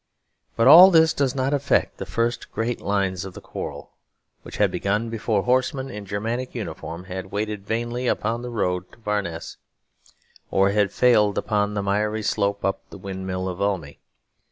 But 0.55 0.65
all 0.65 0.89
this 0.89 1.13
does 1.13 1.35
not 1.35 1.53
affect 1.53 1.97
the 1.97 2.07
first 2.07 2.51
great 2.51 2.81
lines 2.81 3.23
of 3.23 3.35
the 3.35 3.39
quarrel, 3.39 3.91
which 4.41 4.57
had 4.57 4.71
begun 4.71 5.11
before 5.11 5.43
horsemen 5.43 5.91
in 5.91 6.07
Germanic 6.07 6.55
uniform 6.55 7.03
had 7.03 7.27
waited 7.31 7.67
vainly 7.67 8.07
upon 8.07 8.41
the 8.41 8.49
road 8.49 8.91
to 8.93 8.97
Varennes 8.97 9.57
or 10.49 10.71
had 10.71 10.91
failed 10.91 11.37
upon 11.37 11.75
the 11.75 11.83
miry 11.83 12.23
slope 12.23 12.65
up 12.65 12.83
to 12.85 12.89
the 12.89 12.97
windmill 12.97 13.47
of 13.47 13.59
Valmy. 13.59 13.99